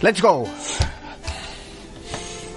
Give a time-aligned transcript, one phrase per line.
[0.00, 0.46] Let's go.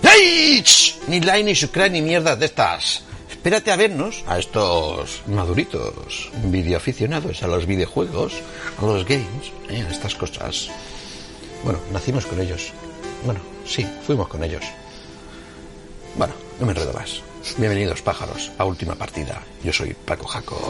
[0.04, 0.62] ¡Ey!
[0.64, 1.00] Ch!
[1.08, 3.02] Ni line, ni Sucre, ni mierdas de estas.
[3.30, 8.34] Espérate a vernos a estos maduritos videoaficionados a los videojuegos,
[8.78, 10.70] a los games, eh, a estas cosas.
[11.64, 12.72] Bueno, nacimos con ellos.
[13.26, 14.64] Bueno, sí, fuimos con ellos.
[16.16, 17.22] Bueno, no me enredo más.
[17.58, 19.42] Bienvenidos, pájaros, a última partida.
[19.64, 20.70] Yo soy Paco Jaco.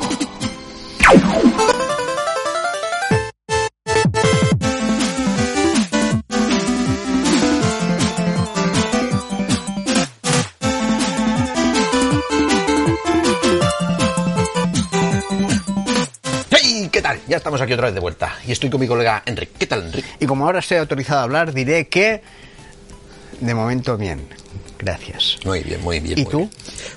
[17.31, 18.35] Ya estamos aquí otra vez de vuelta.
[18.45, 19.53] Y estoy con mi colega Enrique.
[19.58, 20.05] ¿Qué tal, Enrique?
[20.20, 22.22] Y como ahora estoy autorizado a hablar, diré que
[23.39, 24.27] de momento bien.
[24.77, 25.38] Gracias.
[25.45, 26.20] Muy bien, muy bien.
[26.20, 26.38] ¿Y muy tú?
[26.39, 26.52] bien.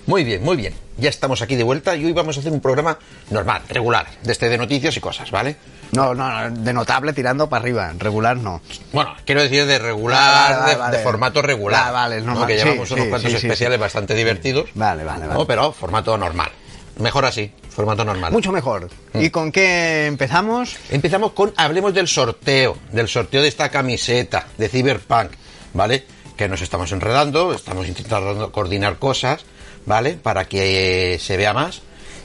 [0.06, 0.74] Muy bien, muy bien.
[0.98, 2.98] Ya estamos aquí de vuelta y hoy vamos a hacer un programa
[3.30, 5.54] normal, regular, de este de noticias y cosas, ¿vale?
[5.92, 8.60] No, no, no, de notable tirando para arriba, regular no.
[8.92, 10.18] Bueno, quiero decir de regular,
[10.50, 10.96] Vale, vale, de, vale.
[10.96, 11.80] de formato regular.
[11.80, 12.26] Vale, vale, ¿no?
[12.32, 12.48] normal.
[12.48, 14.68] Que Sí, llevamos unos sí, cuantos sí, especiales bastante divertidos.
[14.74, 15.38] Vale, vale, vale.
[15.38, 15.46] ¿no?
[15.46, 16.50] Pero formato normal.
[16.98, 18.32] Mejor así, formato normal.
[18.32, 18.88] Mucho mejor.
[19.14, 20.76] ¿Y con qué empezamos?
[20.90, 25.32] Empezamos con, hablemos del sorteo, del sorteo de esta camiseta de Cyberpunk,
[25.72, 26.04] ¿vale?
[26.36, 29.44] Que nos estamos enredando, estamos intentando coordinar cosas,
[29.86, 30.14] ¿vale?
[30.14, 31.82] Para que eh, se vea más.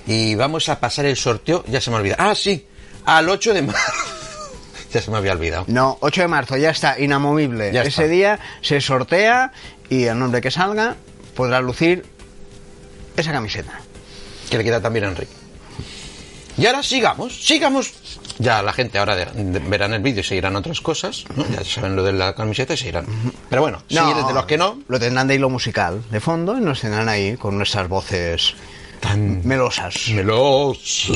[0.08, 2.16] Y vamos a pasar el sorteo, ya se me olvida.
[2.18, 2.66] Ah, sí,
[3.06, 3.82] al 8 de marzo.
[4.94, 5.66] ya se me había olvidado.
[5.68, 7.72] No, 8 de marzo, ya está, inamovible.
[7.72, 8.04] Ya Ese está.
[8.04, 9.52] día se sortea
[9.90, 10.96] y el nombre que salga
[11.36, 12.06] podrá lucir
[13.18, 13.80] esa camiseta.
[14.50, 15.39] Que le queda también a Enrique.
[16.60, 17.92] Y ahora sigamos, sigamos.
[18.38, 21.46] Ya la gente ahora de- de- verán el vídeo y seguirán otras cosas, ¿no?
[21.50, 23.06] Ya saben lo de la camiseta y seguirán.
[23.50, 26.58] Pero bueno, si eres de los que no, Lo tendrán de hilo musical de fondo
[26.58, 28.54] y nos tendrán ahí con nuestras voces
[29.00, 29.96] tan melosas.
[30.10, 31.10] melos.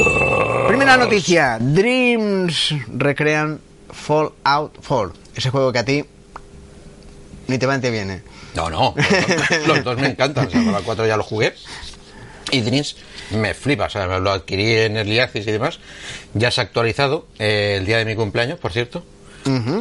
[0.68, 3.60] Primera noticia: Dreams recrean
[3.92, 5.14] Fallout 4.
[5.36, 6.04] Ese juego que a ti
[7.48, 8.22] ni te va ni te viene.
[8.56, 10.48] No, no, los dos, los dos me encantan.
[10.48, 11.54] O sea, la 4 ya lo jugué.
[12.52, 12.96] Y Dreams
[13.32, 13.86] me flipa.
[13.86, 15.80] O sea, lo adquirí en Early Access y demás.
[16.34, 19.04] Ya se ha actualizado eh, el día de mi cumpleaños, por cierto.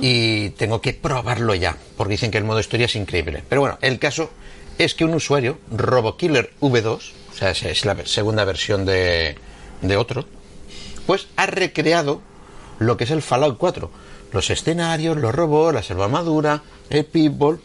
[0.00, 1.76] Y tengo que probarlo ya.
[1.96, 3.44] Porque dicen que el modo historia es increíble.
[3.48, 4.30] Pero bueno, el caso
[4.78, 9.36] es que un usuario, RoboKiller V2, o sea, es- la segunda versión de,
[9.82, 10.24] de otro,
[11.06, 12.20] pues ha recreado
[12.80, 13.90] lo que es el Fallout 4.
[14.32, 17.58] Los escenarios, los robots, la selva madura, el people.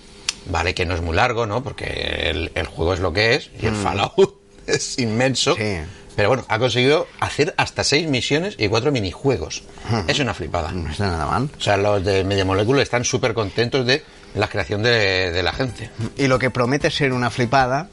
[0.49, 1.63] Vale, que no es muy largo, ¿no?
[1.63, 1.85] Porque
[2.29, 4.35] el, el juego es lo que es y el Fallout
[4.67, 5.55] es inmenso.
[5.55, 5.79] Sí.
[6.15, 9.63] Pero bueno, ha conseguido hacer hasta seis misiones y cuatro minijuegos.
[10.07, 10.71] Es una flipada.
[10.71, 11.49] No está nada mal.
[11.55, 15.53] O sea, los de Media Molecule están súper contentos de la creación de, de la
[15.53, 15.91] gente.
[16.17, 17.89] Y lo que promete ser una flipada,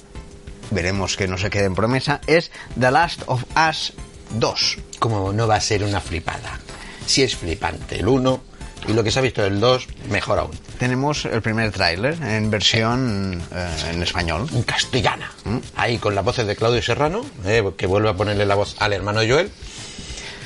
[0.70, 3.92] veremos que no se quede en promesa, es The Last of Us
[4.38, 4.78] 2.
[4.98, 6.58] Como no va a ser una flipada.
[7.04, 8.42] Si es flipante el 1
[8.88, 10.50] y lo que se ha visto del 2, mejor aún.
[10.78, 14.48] Tenemos el primer tráiler en versión eh, en español.
[14.52, 15.30] en castellana.
[15.76, 18.92] Ahí con las voces de Claudio Serrano, eh, que vuelve a ponerle la voz al
[18.92, 19.50] hermano de Joel.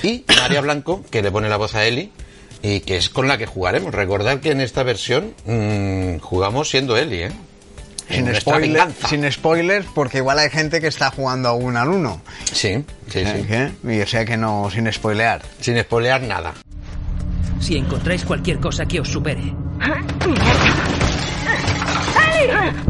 [0.03, 2.13] Y María Blanco, que le pone la voz a Eli.
[2.61, 3.95] Y que es con la que jugaremos.
[3.95, 7.33] Recordad que en esta versión mm, jugamos siendo Eli, ¿eh?
[8.11, 12.21] Sin, spoiler- sin spoilers, porque igual hay gente que está jugando aún al 1.
[12.53, 13.47] Sí, sí, sí.
[13.51, 13.71] ¿Eh?
[13.85, 15.43] Y o sea que no, sin spoilear.
[15.61, 16.55] Sin spoilear nada.
[17.61, 19.55] Si encontráis cualquier cosa que os supere,
[22.39, 22.88] ¿Qué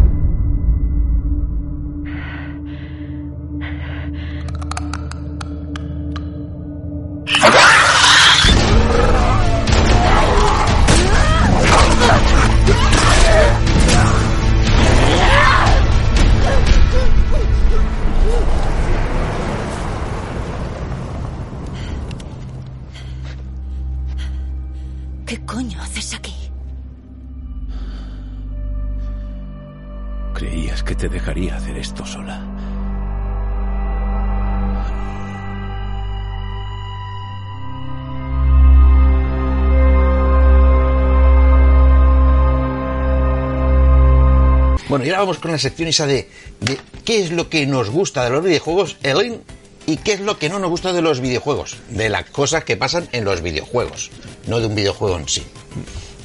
[45.19, 46.29] vamos con la sección esa de,
[46.61, 49.43] de qué es lo que nos gusta de los videojuegos, Elin,
[49.87, 52.76] y qué es lo que no nos gusta de los videojuegos, de las cosas que
[52.76, 54.11] pasan en los videojuegos,
[54.47, 55.43] no de un videojuego en sí.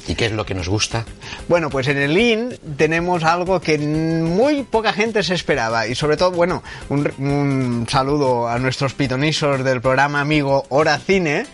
[0.06, 1.04] ¿Y qué es lo que nos gusta?
[1.48, 6.16] Bueno, pues en el IN tenemos algo que muy poca gente se esperaba y sobre
[6.16, 11.46] todo, bueno, un, un saludo a nuestros pitonisos del programa amigo Hora Cine,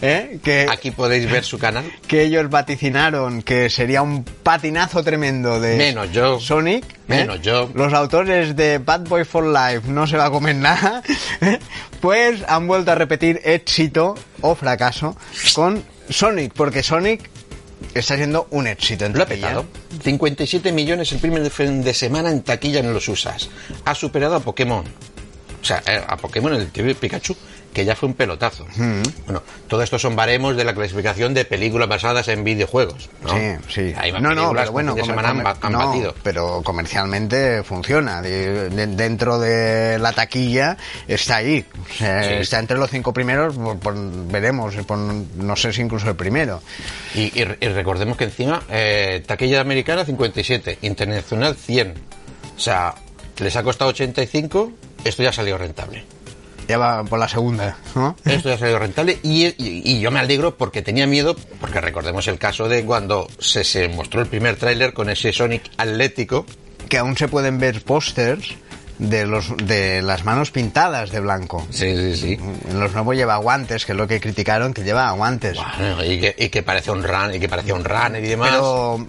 [0.00, 0.38] ¿eh?
[0.42, 1.84] que, Aquí podéis ver su canal.
[2.06, 6.40] que ellos vaticinaron que sería un patinazo tremendo de Menos yo.
[6.40, 6.84] Sonic.
[6.84, 6.96] ¿eh?
[7.08, 7.70] Menos yo.
[7.74, 11.02] Los autores de Bad Boy for Life no se va a comer nada,
[11.42, 11.58] ¿eh?
[12.00, 15.16] pues han vuelto a repetir éxito o fracaso
[15.54, 17.28] con Sonic, porque Sonic
[17.94, 19.48] está siendo un éxito en Lo ha taquilla.
[19.48, 19.66] petado.
[20.02, 23.48] 57 millones el primer fin de semana en taquilla en los USAs.
[23.84, 24.84] Ha superado a Pokémon.
[25.60, 27.36] O sea, eh, a Pokémon el TV Pikachu,
[27.78, 28.66] que ya fue un pelotazo.
[29.24, 33.08] Bueno, todo esto son baremos de la clasificación de películas basadas en videojuegos.
[33.22, 33.30] ¿no?
[33.30, 33.94] Sí, sí.
[33.96, 36.14] Hay no, no, pero bueno, de semana han, han no, batido.
[36.24, 38.20] pero comercialmente funciona.
[38.20, 40.76] De- de- dentro de la taquilla
[41.06, 41.64] está ahí.
[41.96, 42.32] Sea, Sí.
[42.34, 46.60] Está entre los cinco primeros, por- por- veremos, por- no sé si incluso el primero.
[47.14, 51.94] Y, y- y recordemos que encima, eh, taquilla americana 57, internacional 100.
[52.56, 52.94] O sea,
[53.38, 54.72] les ha costado 85,
[55.04, 56.04] esto ya ha salido rentable.
[56.68, 58.14] Ya va por la segunda, ¿no?
[58.26, 59.54] Esto ya ha salido rentable y, y-
[59.84, 63.88] y yo me alegro porque tenía miedo, porque recordemos el caso de cuando se, se
[63.88, 66.44] mostró el primer tráiler con ese Sonic atlético.
[66.88, 68.54] Que aún se pueden ver pósters
[68.98, 71.66] de los de las manos pintadas de blanco.
[71.70, 72.38] Sí, sí, sí.
[72.70, 75.58] En los nuevos lleva guantes, que es lo que criticaron, que lleva guantes.
[75.78, 78.50] Bueno, y, que, y que parece un run, y que parecía un runner y demás.
[78.50, 79.06] Pero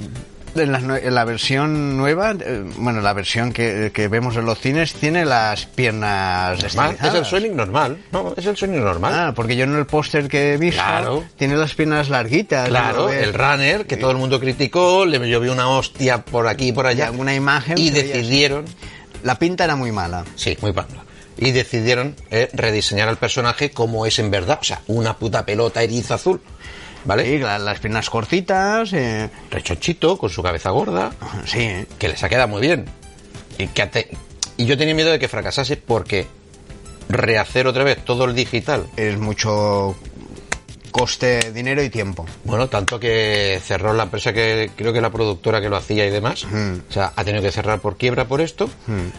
[0.59, 4.45] en la, nue- en la versión nueva, eh, bueno, la versión que, que vemos en
[4.45, 7.25] los cines tiene las piernas normal, es el.
[7.25, 7.97] Sonic normal.
[8.11, 9.13] No, es el Sonic normal.
[9.15, 11.23] Ah, porque yo en el póster que he visto Claro.
[11.37, 12.67] tiene las piernas larguitas.
[12.69, 16.71] Claro, el runner que todo el mundo criticó, le llovió una hostia por aquí y
[16.71, 17.07] por allá.
[17.07, 18.65] alguna imagen Y decidieron,
[19.23, 20.23] La pinta era muy mala.
[20.35, 21.03] sí, muy pamla.
[21.37, 24.59] Y decidieron eh, rediseñar al personaje como es en verdad.
[24.61, 26.41] O sea, una puta pelota eriza azul.
[27.09, 27.25] ¿Vale?
[27.25, 28.93] Sí, la- las piernas cortitas.
[28.93, 31.11] eh, Rechonchito, con su cabeza gorda.
[31.45, 31.67] sí,
[31.97, 32.85] que les ha quedado muy bien.
[33.57, 34.15] Y, que
[34.57, 36.27] y yo tenía miedo de que fracasase porque
[37.09, 38.85] rehacer otra vez todo el digital.
[38.95, 39.95] es mucho
[40.91, 42.25] coste, dinero y tiempo.
[42.43, 46.09] Bueno, tanto que cerró la empresa que creo que la productora que lo hacía y
[46.11, 46.45] demás.
[46.45, 48.69] O sea, ha tenido que cerrar por quiebra por esto.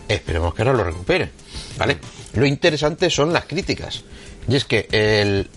[0.08, 1.30] Esperemos que ahora lo recupere.
[1.76, 1.98] ¿Vale?
[2.34, 4.02] Lo interesante son las críticas.
[4.48, 5.48] Y es que el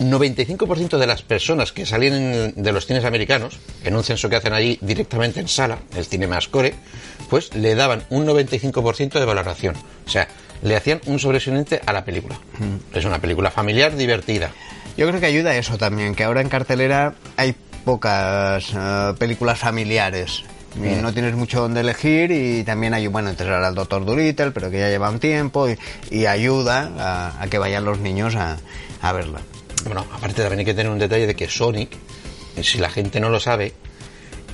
[0.00, 4.36] 95% de las personas que salían en- de los cines americanos, en un censo que
[4.36, 6.74] hacen allí directamente en sala, el Cinemascore,
[7.28, 9.74] pues le daban un 95% de valoración.
[10.06, 10.28] O sea,
[10.62, 12.38] le hacían un sobresaliente a la película.
[12.92, 14.50] Es una película familiar divertida.
[14.96, 17.54] Yo creo que ayuda eso también, que ahora en cartelera hay
[17.84, 20.42] pocas eh, películas familiares.
[20.76, 24.70] Y no tienes mucho donde elegir y también hay, bueno, entrar al Doctor Dolittle, pero
[24.70, 25.76] que ya lleva un tiempo y,
[26.10, 28.58] y ayuda a, a que vayan los niños a,
[29.00, 29.40] a verla.
[29.88, 31.96] Bueno, aparte también hay que tener un detalle de que Sonic,
[32.56, 33.72] eh, si la gente no lo sabe,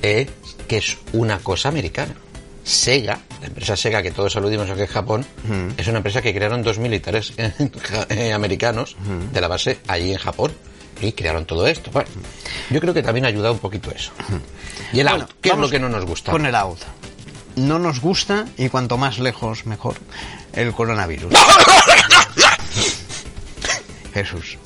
[0.01, 0.29] es
[0.67, 2.15] que es una cosa americana.
[2.63, 5.25] Sega, la empresa Sega que todos aludimos aquí en Japón,
[5.77, 7.51] es una empresa que crearon dos militares eh,
[8.09, 8.95] eh, americanos
[9.31, 10.53] de la base allí en Japón
[11.01, 11.91] y crearon todo esto.
[11.91, 12.09] Bueno,
[12.71, 14.13] yo creo que también ha ayudado un poquito eso.
[14.93, 16.31] Y el Bueno, out, ¿qué es lo que no nos gusta?
[16.31, 16.79] Con el out.
[17.57, 19.95] No nos gusta y cuanto más lejos mejor
[20.53, 21.33] el coronavirus.
[24.13, 24.57] Jesús.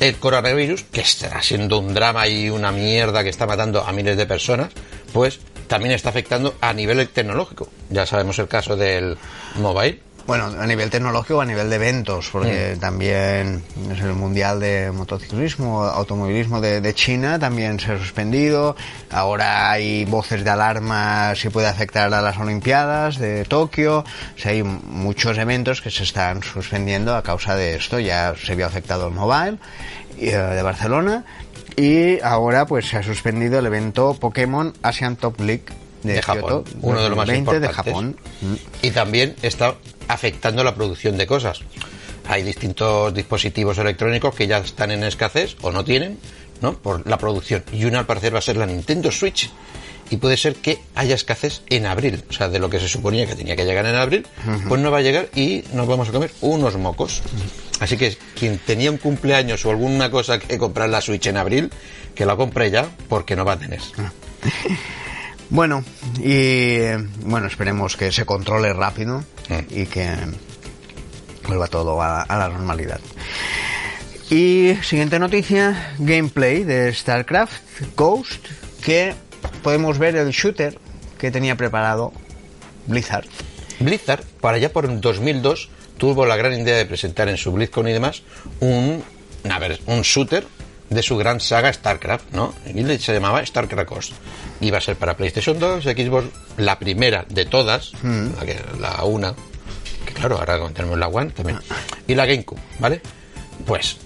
[0.00, 4.16] El coronavirus, que estará siendo un drama y una mierda que está matando a miles
[4.16, 4.72] de personas,
[5.12, 7.68] pues también está afectando a nivel tecnológico.
[7.90, 9.16] Ya sabemos el caso del
[9.56, 10.00] mobile.
[10.28, 12.80] Bueno, a nivel tecnológico, a nivel de eventos, porque Mm.
[12.80, 18.76] también es el Mundial de Motociclismo, Automovilismo de, de China, también se ha suspendido.
[19.10, 24.00] Ahora hay voces de alarma si puede afectar a las Olimpiadas de Tokio.
[24.00, 27.98] O sea, hay muchos eventos que se están suspendiendo a causa de esto.
[27.98, 29.56] Ya se vio afectado el Mobile
[30.20, 31.24] eh, de Barcelona.
[31.74, 35.64] Y ahora pues se ha suspendido el evento Pokémon Asian Top League
[36.02, 37.74] de, De Japón, Kyoto uno de los más 2020 de importantes.
[37.94, 38.16] Japón.
[38.42, 38.54] Mm.
[38.86, 39.74] Y también está
[40.08, 41.60] afectando la producción de cosas.
[42.26, 46.18] Hay distintos dispositivos electrónicos que ya están en escasez o no tienen,
[46.60, 46.74] ¿no?
[46.74, 47.64] Por la producción.
[47.72, 49.50] Y una al parecer va a ser la Nintendo Switch.
[50.10, 52.24] Y puede ser que haya escasez en abril.
[52.30, 54.26] O sea, de lo que se suponía que tenía que llegar en abril,
[54.66, 57.22] pues no va a llegar y nos vamos a comer unos mocos.
[57.80, 61.70] Así que quien tenía un cumpleaños o alguna cosa que comprar la Switch en abril,
[62.14, 63.80] que la compre ya porque no va a tener.
[65.50, 65.82] Bueno,
[66.18, 66.78] y
[67.24, 69.54] bueno, esperemos que se controle rápido Mm.
[69.70, 70.14] y que
[71.46, 73.00] vuelva todo a, a la normalidad.
[74.30, 77.62] Y siguiente noticia, gameplay de StarCraft
[77.96, 78.44] Ghost,
[78.84, 79.14] que
[79.62, 80.78] podemos ver el shooter
[81.18, 82.12] que tenía preparado
[82.86, 83.24] Blizzard.
[83.80, 87.92] Blizzard, para allá por 2002, tuvo la gran idea de presentar en su BlizzCon y
[87.94, 88.22] demás
[88.60, 89.02] un,
[89.50, 90.46] a ver, un shooter
[90.90, 92.54] de su gran saga StarCraft, ¿no?
[92.66, 94.12] Y se llamaba StarCraft Ghost.
[94.60, 96.26] Iba a ser para PlayStation 2, Xbox,
[96.56, 99.34] la primera de todas, la, que, la una,
[100.06, 101.58] que claro, ahora tenemos la One también,
[102.06, 103.00] y la GameCube, ¿vale?
[103.66, 103.98] Pues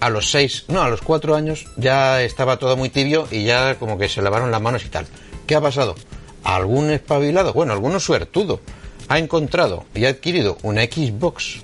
[0.00, 3.74] a los seis, no, a los cuatro años ya estaba todo muy tibio y ya
[3.76, 5.06] como que se lavaron las manos y tal.
[5.46, 5.96] ¿Qué ha pasado?
[6.44, 8.60] Algún espabilado, bueno, alguno suertudo,
[9.08, 11.62] ha encontrado y ha adquirido una Xbox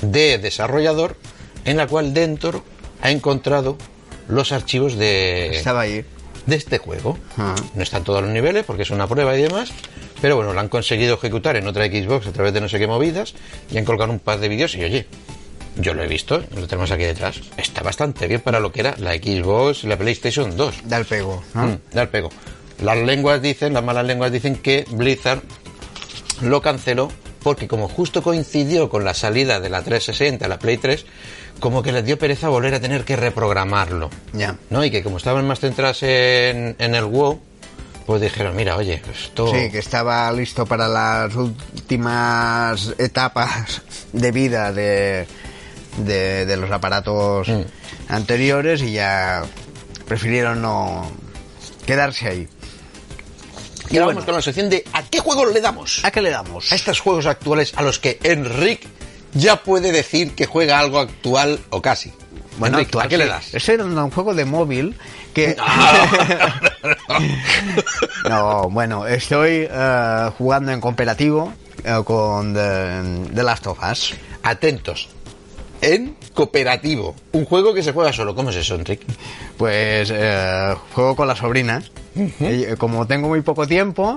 [0.00, 1.16] de desarrollador
[1.64, 2.64] en la cual dentro
[3.06, 3.76] ha encontrado
[4.28, 6.04] los archivos de, Estaba ahí.
[6.46, 7.16] de este juego.
[7.38, 7.54] Ah.
[7.74, 9.70] No están todos los niveles porque es una prueba y demás,
[10.20, 12.88] pero bueno, lo han conseguido ejecutar en otra Xbox a través de no sé qué
[12.88, 13.34] movidas
[13.70, 15.06] y han colgado un par de vídeos y oye,
[15.76, 17.40] yo lo he visto, lo tenemos aquí detrás.
[17.56, 20.74] Está bastante bien para lo que era la Xbox y la PlayStation 2.
[20.86, 21.66] Da el pego, ¿no?
[21.66, 22.30] Mm, da el pego.
[22.82, 25.42] Las lenguas dicen, las malas lenguas dicen que Blizzard
[26.42, 27.10] lo canceló
[27.42, 31.06] porque como justo coincidió con la salida de la 360 a la Play 3,
[31.60, 34.10] como que les dio pereza volver a tener que reprogramarlo.
[34.32, 34.56] Ya.
[34.70, 34.84] ¿No?
[34.84, 37.40] Y que como estaban más centrados en, en el WoW,
[38.06, 39.50] pues dijeron, mira, oye, esto...
[39.52, 43.82] Sí, que estaba listo para las últimas etapas
[44.12, 45.26] de vida de,
[45.98, 47.62] de, de los aparatos Mm.
[48.08, 49.42] anteriores y ya
[50.06, 51.10] prefirieron no
[51.86, 52.48] quedarse ahí.
[53.90, 54.08] Y ahora bueno.
[54.20, 56.04] vamos con la sección de ¿a qué juego le damos?
[56.04, 56.70] ¿A qué le damos?
[56.72, 58.86] A estos juegos actuales a los que Enric
[59.36, 62.12] ya puede decir que juega algo actual o casi.
[62.58, 63.54] Bueno, actual, ¿a qué le das?
[63.54, 64.96] Ese era un juego de móvil
[65.34, 65.56] que...
[68.28, 71.52] no, bueno, estoy eh, jugando en cooperativo
[71.84, 74.14] eh, con The, The Last of Us.
[74.42, 75.10] Atentos.
[75.82, 77.14] En cooperativo.
[77.32, 78.34] Un juego que se juega solo.
[78.34, 79.02] ¿Cómo es eso, Enric?
[79.58, 81.82] Pues eh, juego con la sobrina.
[82.78, 84.16] Como tengo muy poco tiempo,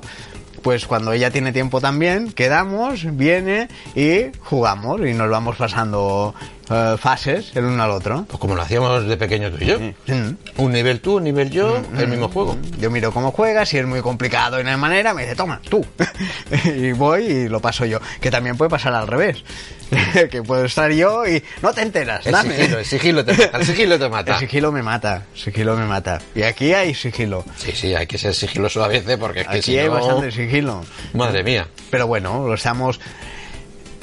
[0.61, 6.33] pues cuando ella tiene tiempo también, quedamos, viene y jugamos y nos vamos pasando
[6.69, 8.25] eh, fases el uno al otro.
[8.27, 9.79] Pues como lo hacíamos de pequeño tú y yo.
[9.79, 10.35] Mm.
[10.57, 12.57] Un nivel tú, un nivel yo, el mismo juego.
[12.79, 15.61] Yo miro cómo juega, si es muy complicado y no hay manera, me dice, toma,
[15.69, 15.85] tú.
[16.65, 17.99] y voy y lo paso yo.
[18.21, 19.43] Que también puede pasar al revés.
[20.29, 22.55] que puedo estar yo y no te enteras, El dame.
[22.55, 23.57] sigilo, el sigilo te mata.
[23.57, 24.33] El sigilo te mata.
[24.33, 26.19] El sigilo me mata, sigilo me mata.
[26.35, 27.43] Y aquí hay sigilo.
[27.57, 29.93] Sí, sí, hay que ser sigiloso a veces porque es que Aquí si hay no-
[29.95, 30.85] bastante sigilo.
[31.13, 31.67] Madre mía.
[31.89, 32.99] Pero bueno, lo estamos.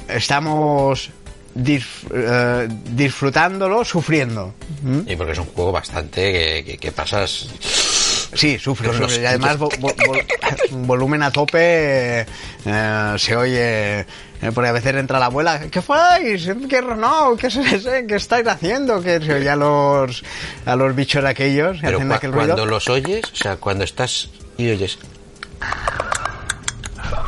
[0.08, 1.10] Estamos
[2.12, 4.54] eh, disfrutándolo, sufriendo.
[4.82, 5.00] ¿Mm?
[5.10, 7.48] Y porque es un juego bastante que, que- que pasas...
[8.34, 9.22] Sí, sufre, los sufre.
[9.22, 10.24] Y además, vo- vo- vo-
[10.86, 12.20] volumen a tope,
[12.66, 14.00] eh, se oye.
[14.00, 14.06] eh,
[14.54, 16.46] porque a veces entra la abuela, ¿qué fáis?
[16.68, 17.34] ¿Qué no?
[17.36, 18.06] ¿Qué, es ese?
[18.06, 19.00] ¿Qué estáis haciendo?
[19.00, 20.22] Que se oye a los,
[20.66, 21.98] a los bichos aquellos Pero
[22.32, 24.98] cuando los oyes, o sea, cuando estás y oyes...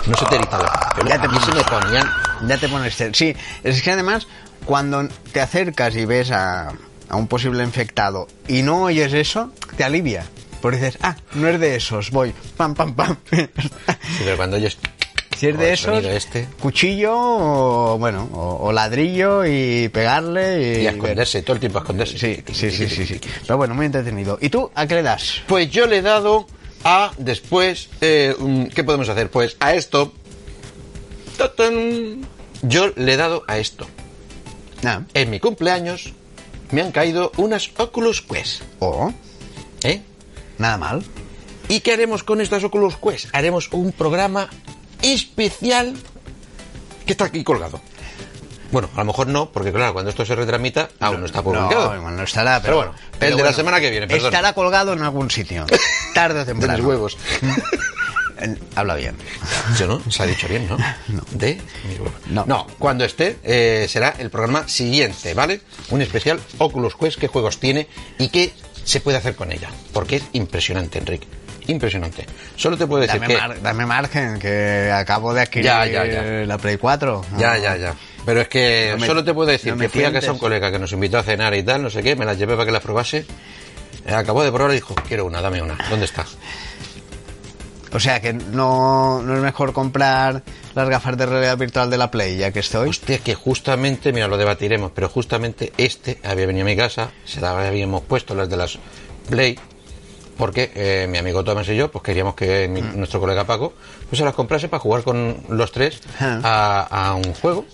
[0.06, 1.08] No se te eriza la piel.
[1.08, 2.08] Ya te me ponían...
[2.46, 2.94] Ya te pones.
[3.12, 4.26] Sí, es que además,
[4.64, 6.72] cuando te acercas y ves a,
[7.08, 10.24] a un posible infectado y no oyes eso, te alivia.
[10.60, 13.16] Porque dices, ah, no es de esos, voy, pam, pam, pam.
[13.30, 13.46] Sí,
[14.24, 14.76] pero cuando oyes...
[15.36, 16.48] si es de esos, este.
[16.60, 20.82] cuchillo o, bueno, o, o ladrillo y pegarle y...
[20.82, 22.18] Y a esconderse, todo el tiempo a esconderse.
[22.18, 23.20] Sí, sí, sí, sí, sí.
[23.46, 24.36] Pero bueno, muy entretenido.
[24.40, 25.42] ¿Y tú a qué le das?
[25.46, 26.48] Pues yo le he dado
[26.82, 27.88] a después.
[28.00, 28.34] eh,
[28.74, 29.30] ¿Qué podemos hacer?
[29.30, 30.12] Pues a esto.
[32.62, 33.86] Yo le he dado a esto.
[34.84, 36.12] Ah, En mi cumpleaños
[36.70, 38.62] me han caído unas Oculus Quest.
[38.80, 39.12] oh,
[39.82, 40.02] ¿Eh?
[40.58, 41.04] nada mal.
[41.68, 43.26] ¿Y qué haremos con estas Oculus Quest?
[43.32, 44.48] Haremos un programa
[45.02, 45.94] especial
[47.06, 47.80] que está aquí colgado.
[48.70, 51.94] Bueno, a lo mejor no, porque claro, cuando esto se retransmita aún no está publicado.
[52.10, 54.26] No, estará, Pero pero, bueno, el de la semana que viene, perdón.
[54.26, 55.64] Estará colgado en algún sitio.
[56.12, 56.76] Tarde o de temprano.
[56.78, 57.16] mis huevos.
[58.74, 59.16] Habla bien.
[59.78, 60.76] Yo no, se ha dicho bien, ¿no?
[61.32, 62.14] De mis huevos.
[62.46, 62.66] No.
[62.78, 65.60] cuando esté eh, será el programa siguiente, ¿vale?
[65.90, 68.52] Un especial Oculus Quest, qué juegos tiene y qué
[68.84, 69.68] se puede hacer con ella.
[69.92, 71.26] Porque es impresionante, Enrique.
[71.66, 72.24] Impresionante.
[72.56, 73.40] Solo te puedo decir Dame, que...
[73.40, 76.22] mar- dame margen, que acabo de adquirir Ya, ya, ya.
[76.46, 77.24] la Play 4.
[77.36, 77.62] Ya, No.
[77.62, 77.94] ya, ya.
[78.24, 80.32] Pero es que No me- solo te puedo decir no que fui a casa a
[80.32, 82.54] un colega que nos invitó a cenar y tal, no sé qué, me las llevé
[82.54, 83.26] para que las probase.
[84.06, 85.76] Eh, Acabó de probar y dijo, quiero una, dame una.
[85.90, 86.24] ¿Dónde está?
[87.92, 90.42] O sea que no, no es mejor comprar
[90.74, 92.90] las gafas de realidad virtual de la Play, ya que estoy.
[92.90, 97.40] Hostia, que justamente, mira, lo debatiremos, pero justamente este había venido a mi casa, se
[97.40, 98.78] la habíamos puesto las de las
[99.30, 99.58] Play,
[100.36, 103.72] porque eh, mi amigo Tomás y yo, pues queríamos que mi- nuestro colega Paco,
[104.08, 107.64] pues se las comprase para jugar con los tres a, a un juego.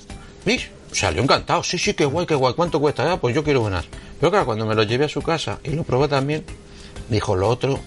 [0.46, 0.60] Y
[0.92, 3.10] salió encantado, sí, sí, qué guay, qué guay, ¿cuánto cuesta?
[3.12, 3.84] Ah, pues yo quiero unas.
[4.20, 6.44] Pero claro, cuando me lo llevé a su casa y lo probó también,
[7.08, 7.80] dijo lo otro,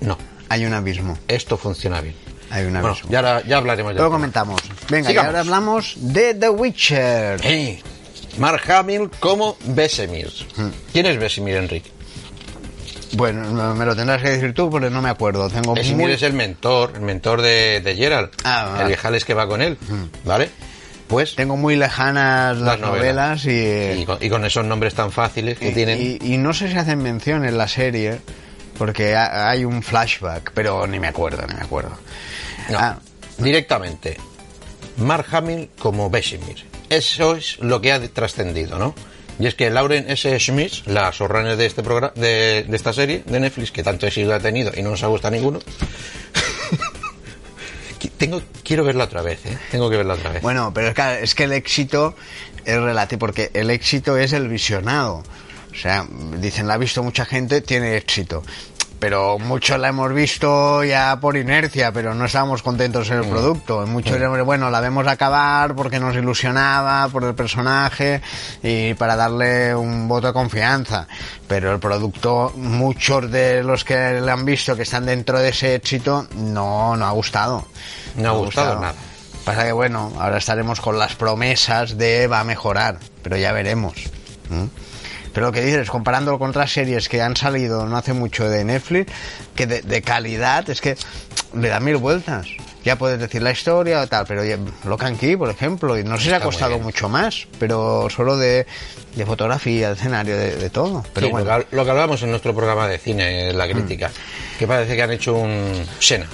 [0.00, 0.18] no,
[0.52, 1.18] Hay un abismo.
[1.28, 2.14] esto funciona bien.
[2.50, 3.10] Hay un Bueno, abismo.
[3.10, 4.60] ya, ahora- ya hablaremos Luego comentamos.
[4.90, 5.26] Venga, y Sigamos.
[5.28, 7.40] ahora hablamos de The Witcher.
[7.44, 7.80] Eh,
[8.38, 10.30] Mark Hamill como Besemir.
[10.92, 11.90] ¿Quién es Besemir, Enrique?
[13.12, 15.48] Bueno, no- me lo tendrás que decir tú porque no me acuerdo.
[15.50, 16.12] Tengo Besemir muy...
[16.12, 19.76] es el mentor, el mentor de, de Gerald, Ah, el viejales que va con él,
[20.24, 20.48] ¿vale?
[21.08, 23.50] Pues Tengo muy lejanas las, novelas, y,
[24.00, 26.00] y con, y con esos nombres tan fáciles que y- tienen.
[26.00, 28.20] y- y no sé si hacen mención en la serie
[28.78, 31.92] porque ha- hay un flashback, pero ni me acuerdo, ni me acuerdo.
[32.70, 32.98] No, Ah,
[33.38, 34.16] directamente.
[34.98, 36.64] Mark Hamill como Besemir.
[36.90, 38.94] Eso es lo que ha trascendido, ¿no?
[39.38, 40.38] Y es que Lauren S.
[40.38, 44.32] Schmidt, la showrunner de este programa, de, de esta serie de Netflix, que tanto éxito
[44.34, 45.58] ha tenido y no nos ha gustado ninguno,
[48.18, 49.58] tengo, quiero verla otra vez, ¿eh?
[49.70, 50.42] Tengo que verla otra vez.
[50.42, 52.14] Bueno, pero es que, es que el éxito
[52.64, 55.22] es relativo, porque el éxito es el visionado.
[55.72, 56.06] O sea,
[56.38, 58.42] dicen, la ha visto mucha gente, tiene éxito.
[59.02, 63.84] Pero muchos la hemos visto ya por inercia, pero no estábamos contentos en el producto.
[63.84, 68.20] Muchos, bueno, la vemos acabar porque nos ilusionaba por el personaje
[68.62, 71.08] y para darle un voto de confianza.
[71.48, 75.74] Pero el producto, muchos de los que la han visto que están dentro de ese
[75.74, 77.66] éxito, no, no ha gustado.
[78.14, 78.94] No ha gustado nada.
[79.44, 83.94] Pasa que bueno, ahora estaremos con las promesas de va a mejorar, pero ya veremos.
[85.32, 88.64] Pero lo que dices, comparándolo con otras series que han salido no hace mucho de
[88.64, 89.12] Netflix,
[89.54, 90.96] que de, de calidad es que
[91.54, 92.46] le da mil vueltas.
[92.84, 94.42] Ya puedes decir la historia o tal, pero
[94.84, 98.66] Locan Key, por ejemplo, y no sé si ha costado mucho más, pero solo de,
[99.14, 101.04] de fotografía, de escenario, de, de todo.
[101.14, 101.58] Pero Sí, bueno.
[101.58, 104.10] lo, que, lo que hablábamos en nuestro programa de cine, la crítica,
[104.58, 106.26] que parece que han hecho un Sena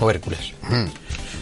[0.00, 0.52] o Hércules.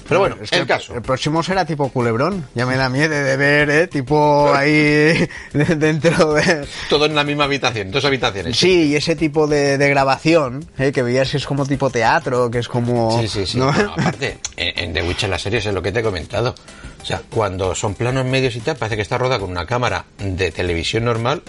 [0.09, 0.95] Pero bueno, Es que el caso.
[0.95, 2.47] El próximo será tipo culebrón.
[2.55, 3.87] Ya me da miedo de ver, ¿eh?
[3.89, 6.67] Tipo ahí dentro de...
[6.89, 8.57] Todo en la misma habitación, dos habitaciones.
[8.57, 10.93] Sí, y ese tipo de, de grabación, ¿eh?
[10.93, 13.21] que veías que es como tipo teatro, que es como...
[13.21, 13.59] Sí, sí, sí.
[13.59, 13.73] ¿no?
[13.73, 16.55] Bueno, aparte, en, en The Witcher la serie es lo que te he comentado.
[17.03, 20.05] O sea, cuando son planos medios y tal, parece que está rodada con una cámara
[20.19, 21.43] de televisión normal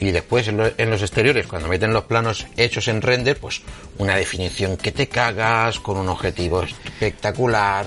[0.00, 3.62] y después en, lo- en los exteriores, cuando meten los planos hechos en render, pues
[3.98, 7.86] una definición que te cagas, con un objetivo espectacular.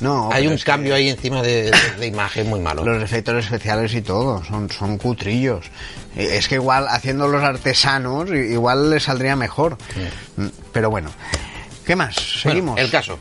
[0.00, 2.84] No, Hay un es que cambio ahí encima de, de- de imagen muy malo.
[2.84, 5.64] Los efectos especiales y todo, son, son cutrillos.
[6.16, 9.78] Eh, Es que igual haciendo los artesanos, igual le saldría mejor.
[10.36, 11.10] Mm, Pero bueno,
[11.86, 12.14] ¿qué más?
[12.16, 12.78] Bueno, Seguimos.
[12.80, 13.18] el caso.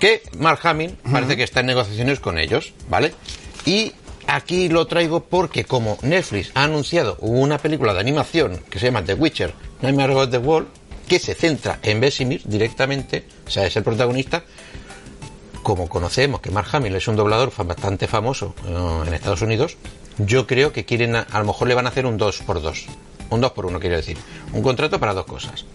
[0.00, 3.14] Que Mark Hamill parece que está en negociaciones con ellos, ¿vale?
[3.64, 3.92] Y
[4.26, 9.04] aquí lo traigo porque como Netflix ha anunciado una película de animación que se llama
[9.04, 10.66] The Witcher, Nightmare of the Wall,
[11.08, 14.44] que se centra en Vesemir directamente, o sea, es el protagonista,
[15.62, 19.76] como conocemos que Mark Hamill es un doblador bastante famoso eh, en Estados Unidos,
[20.18, 22.62] yo creo que quieren, a, a lo mejor le van a hacer un 2 por
[22.62, 22.86] 2
[23.30, 24.16] Un 2 por 1 quiero decir.
[24.52, 25.66] Un contrato para dos cosas.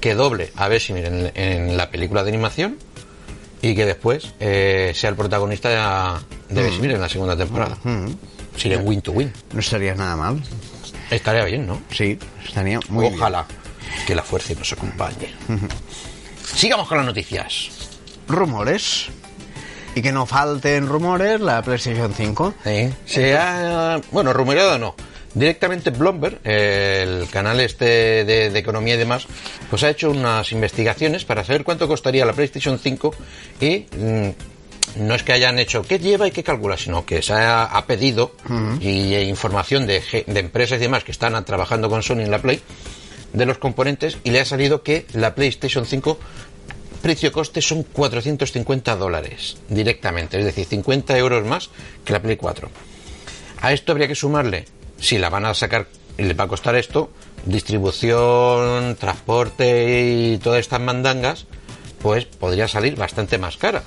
[0.00, 2.78] Que doble a Vesemir en, en la película de animación
[3.62, 5.68] y que después eh, sea el protagonista
[6.48, 7.76] de, de Vesemir en la segunda temporada.
[8.56, 9.32] Sería un win to win.
[9.52, 10.42] No estaría nada mal.
[11.10, 11.80] Estaría bien, ¿no?
[11.90, 13.14] Sí, estaría muy bien.
[13.14, 13.46] Ojalá
[14.06, 15.32] que la fuerza nos acompañe.
[16.54, 17.68] Sigamos con las noticias.
[18.28, 19.06] Rumores.
[19.94, 22.54] Y que no falten rumores la PlayStation 5.
[22.64, 24.94] Sí, se ha, bueno, rumoreado no.
[25.36, 29.26] Directamente Bloomberg, el canal este de, de economía y demás,
[29.68, 33.14] pues ha hecho unas investigaciones para saber cuánto costaría la PlayStation 5
[33.60, 34.30] y mm,
[35.06, 37.84] no es que hayan hecho qué lleva y qué calcula, sino que se ha, ha
[37.84, 38.32] pedido
[38.80, 42.40] y eh, información de, de empresas y demás que están trabajando con Sony en la
[42.40, 42.62] Play
[43.34, 46.18] de los componentes y le ha salido que la PlayStation 5
[47.02, 51.68] precio-coste son 450 dólares directamente, es decir, 50 euros más
[52.06, 52.70] que la Play 4.
[53.60, 54.64] A esto habría que sumarle,
[54.98, 55.86] si la van a sacar
[56.18, 57.10] y les va a costar esto,
[57.44, 61.46] distribución, transporte y todas estas mandangas,
[62.00, 63.82] pues podría salir bastante más cara.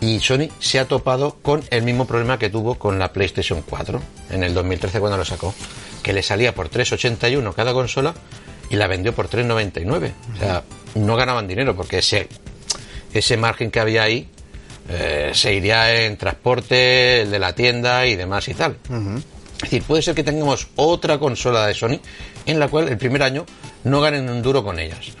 [0.00, 4.00] Y Sony se ha topado con el mismo problema que tuvo con la PlayStation 4
[4.30, 5.54] en el 2013 cuando lo sacó,
[6.02, 8.14] que le salía por 3,81 cada consola
[8.70, 10.12] y la vendió por 3,99.
[10.34, 10.62] O sea,
[10.94, 12.28] no ganaban dinero porque ese,
[13.12, 14.28] ese margen que había ahí
[14.88, 18.78] eh, se iría en transporte, el de la tienda y demás y tal.
[19.70, 22.00] Decir, puede ser que tengamos otra consola de Sony
[22.46, 23.46] en la cual el primer año
[23.84, 25.12] no ganen un duro con ellas.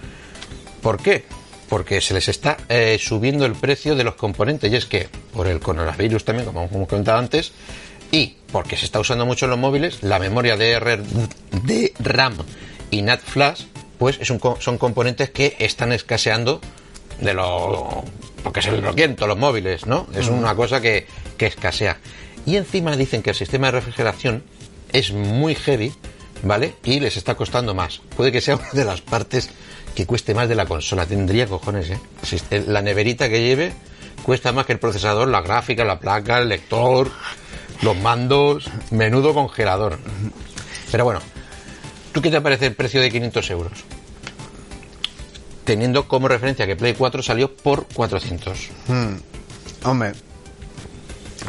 [0.82, 1.24] ¿Por qué?
[1.68, 5.46] Porque se les está eh, subiendo el precio de los componentes y es que por
[5.46, 7.52] el coronavirus también, como hemos comentado antes,
[8.10, 11.00] y porque se está usando mucho en los móviles, la memoria de,
[11.62, 12.34] de RAM
[12.90, 13.62] y NAT Flash,
[13.98, 16.60] pues es un son componentes que están escaseando
[17.20, 18.02] de lo
[18.42, 20.06] porque se lo quieren todos los móviles, ¿no?
[20.14, 21.98] Es una cosa que, que escasea.
[22.46, 24.42] Y encima dicen que el sistema de refrigeración
[24.92, 25.92] es muy heavy,
[26.42, 26.74] ¿vale?
[26.84, 28.00] Y les está costando más.
[28.16, 29.50] Puede que sea una de las partes
[29.94, 31.06] que cueste más de la consola.
[31.06, 32.64] Tendría cojones, ¿eh?
[32.66, 33.72] La neverita que lleve
[34.22, 37.10] cuesta más que el procesador, la gráfica, la placa, el lector,
[37.82, 39.98] los mandos, menudo congelador.
[40.90, 41.20] Pero bueno,
[42.12, 43.72] ¿tú qué te parece el precio de 500 euros?
[45.64, 48.70] Teniendo como referencia que Play 4 salió por 400.
[49.84, 50.12] Hombre,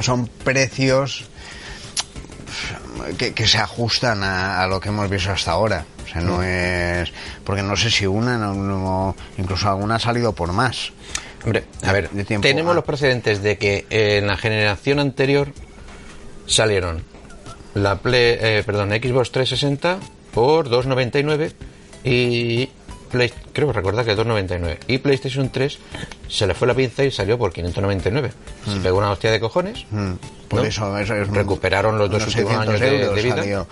[0.01, 1.25] son precios
[3.17, 5.85] que, que se ajustan a, a lo que hemos visto hasta ahora.
[6.03, 7.11] O sea, no es.
[7.43, 10.91] Porque no sé si una, no- no- incluso alguna ha salido por más.
[11.43, 12.09] Hombre, a ver,
[12.41, 15.51] tenemos los precedentes de que en la generación anterior
[16.45, 17.03] salieron
[17.73, 19.97] la Play, eh, perdón, Xbox 360
[20.33, 21.53] por 2.99
[22.03, 22.69] y
[23.12, 25.78] Play, creo recordar que 2.99 y PlayStation 3
[26.28, 28.32] se le fue la pinza y salió por 599.
[28.65, 29.86] Se pegó una hostia de cojones.
[29.91, 30.13] Mm,
[30.47, 30.65] Por ¿no?
[30.65, 33.67] eso, eso es un- recuperaron los dos últimos 600 años de, euros de vida salió.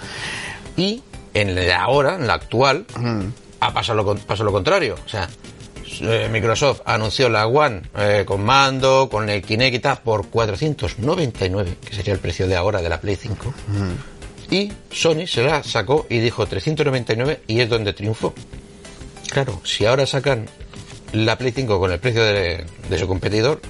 [0.78, 1.02] y
[1.34, 3.22] en la ahora, en la actual, Mm.
[3.62, 4.96] ha pasado lo, pasó lo contrario.
[5.06, 5.28] O sea,
[6.02, 11.78] eh, Microsoft anunció la One eh, con mando, con el Kinect y tal, por 499,
[11.86, 13.54] que sería el precio de ahora de la Play 5.
[14.52, 18.34] Y Sony se la sacó y dijo 399 y es donde triunfó.
[19.32, 20.46] Claro, si ahora sacan
[21.14, 23.62] la Play 5 con el precio de, de su competidor,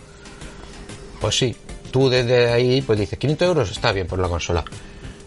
[1.20, 1.56] pues sí,
[1.92, 4.64] tú desde ahí pues dices 500 euros está bien por la consola.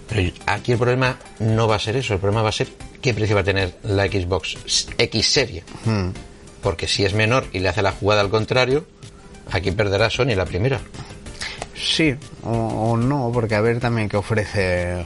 [0.09, 2.69] Pero aquí el problema no va a ser eso, el problema va a ser
[3.01, 4.57] qué precio va a tener la Xbox
[4.99, 5.65] X serie.
[6.63, 8.85] Porque si es menor y le hace la jugada al contrario,
[9.51, 10.81] aquí perderá Sony la primera.
[11.75, 12.15] Sí,
[12.45, 15.05] o, o no, porque a ver también qué ofrece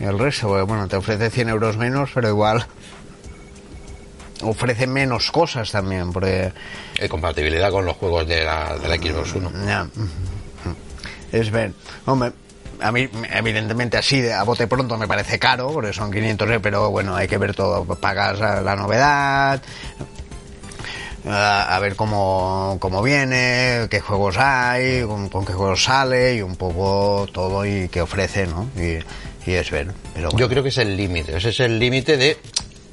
[0.00, 0.48] el resto.
[0.48, 2.66] Porque, bueno, te ofrece 100 euros menos, pero igual
[4.42, 6.12] ofrece menos cosas también.
[6.12, 6.52] Porque
[6.98, 9.48] Eh, compatibilidad con los juegos de la, de la Xbox One.
[9.66, 9.86] ya,
[11.32, 11.72] es ver,
[12.06, 12.32] hombre.
[12.80, 16.90] A mí, evidentemente, así a bote pronto me parece caro, porque son 500 euros, pero
[16.90, 17.84] bueno, hay que ver todo.
[17.84, 19.62] Pagas la la novedad,
[21.26, 26.42] a, a ver cómo, cómo viene, qué juegos hay, con, con qué juegos sale y
[26.42, 28.68] un poco todo y qué ofrece, ¿no?
[28.76, 28.98] Y,
[29.50, 29.92] y es ver.
[30.14, 31.36] Pero bueno, Yo creo que es el límite.
[31.36, 32.38] Ese es el límite de,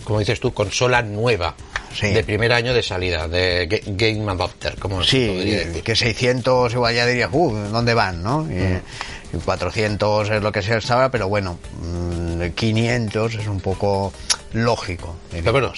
[0.03, 1.55] como dices tú, consola nueva.
[1.93, 2.07] Sí.
[2.13, 5.83] De primer año de salida, de ga- Game Adapter, como sí, decir.
[5.83, 8.47] que 600 igual ya diría, uh, ¿dónde van, no?
[8.49, 14.13] Y, y 400 es lo que se estaba, pero bueno, mm, 500 es un poco
[14.53, 15.17] lógico.
[15.31, 15.73] Pero bueno,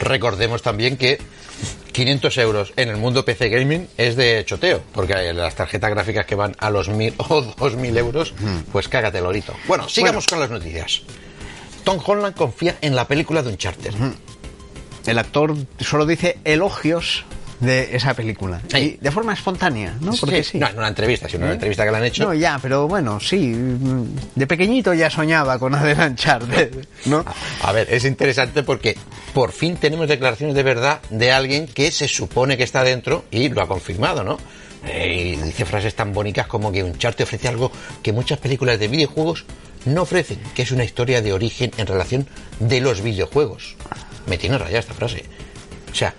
[0.00, 1.18] recordemos también que
[1.92, 6.34] 500 euros en el mundo PC Gaming es de choteo, porque las tarjetas gráficas que
[6.34, 8.34] van a los 1000 o 2000 euros,
[8.72, 9.54] pues cágate lorito.
[9.66, 11.00] Bueno, sigamos con las noticias.
[11.86, 13.94] Tom Holland confía en la película de Uncharted.
[15.06, 17.24] El actor solo dice elogios
[17.60, 18.60] de esa película.
[18.66, 18.76] Sí.
[18.76, 20.12] Y de forma espontánea, ¿no?
[20.14, 20.58] Porque sí.
[20.58, 22.24] No, en una entrevista, sino en una entrevista que le han hecho.
[22.24, 23.54] No, ya, pero bueno, sí.
[24.34, 27.24] De pequeñito ya soñaba con Uncharted, ¿no?
[27.62, 28.96] A ver, es interesante porque
[29.32, 33.48] por fin tenemos declaraciones de verdad de alguien que se supone que está dentro y
[33.48, 34.38] lo ha confirmado, ¿no?
[34.84, 37.70] Eh, y dice frases tan bonitas como que Uncharted ofrece algo
[38.02, 39.44] que muchas películas de videojuegos
[39.86, 42.28] no ofrecen, que es una historia de origen en relación
[42.60, 43.76] de los videojuegos.
[44.26, 45.24] Me tiene rayada esta frase.
[45.90, 46.14] O sea,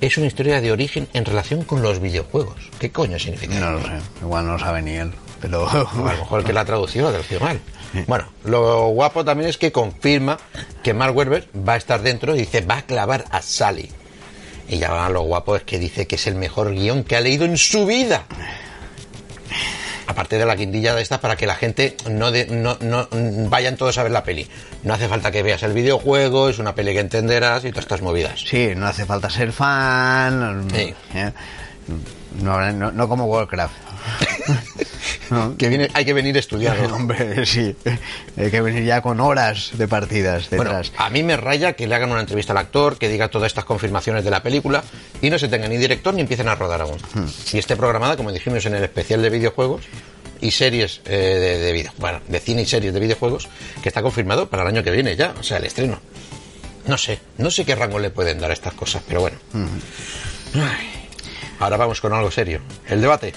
[0.00, 2.56] es una historia de origen en relación con los videojuegos.
[2.78, 3.60] ¿Qué coño significa?
[3.60, 5.64] No lo sé, igual no lo sabe ni él, pero...
[5.64, 5.68] O
[6.08, 7.60] a lo mejor el que la ha traducido lo ha traducido mal.
[8.06, 10.38] Bueno, lo guapo también es que confirma
[10.82, 13.90] que Mark Werber va a estar dentro y dice va a clavar a Sally.
[14.68, 17.44] Y ya lo guapo es que dice que es el mejor guion que ha leído
[17.44, 18.26] en su vida.
[20.10, 23.08] Aparte de la guindilla de esta para que la gente no, de- no, no
[23.48, 24.48] vayan todos a ver la peli.
[24.82, 28.02] No hace falta que veas el videojuego, es una peli que entenderás y todas estas
[28.02, 28.40] movidas.
[28.44, 30.66] Sí, no hace falta ser fan.
[30.74, 30.92] Sí.
[31.14, 31.32] ¿eh?
[32.42, 33.74] No, no, no como Warcraft.
[35.30, 35.56] No.
[35.56, 36.92] Que viene, hay que venir estudiado.
[36.94, 37.74] Hombre, sí.
[38.36, 40.92] Hay que venir ya con horas de partidas Bueno, detrás.
[40.96, 43.64] a mí me raya que le hagan una entrevista al actor, que diga todas estas
[43.64, 44.82] confirmaciones de la película
[45.22, 46.98] y no se tenga ni director ni empiecen a rodar aún.
[47.52, 49.82] Y esté programada, como dijimos en el especial de videojuegos
[50.40, 53.48] y series eh, de, de video, bueno, de cine y series de videojuegos,
[53.84, 56.00] que está confirmado para el año que viene ya, o sea, el estreno.
[56.88, 59.36] No sé, no sé qué rango le pueden dar a estas cosas, pero bueno.
[60.54, 60.88] Ay.
[61.60, 62.60] Ahora vamos con algo serio.
[62.88, 63.32] El debate.